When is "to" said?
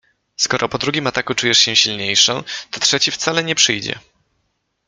2.71-2.79